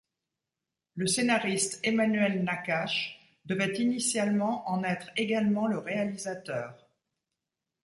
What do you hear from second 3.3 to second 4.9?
devait initialement en